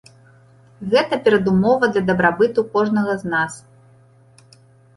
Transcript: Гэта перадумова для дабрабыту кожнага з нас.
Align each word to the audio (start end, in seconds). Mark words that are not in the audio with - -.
Гэта 0.93 1.19
перадумова 1.27 1.83
для 1.93 2.03
дабрабыту 2.09 2.65
кожнага 2.73 3.13
з 3.23 3.37
нас. 3.37 3.61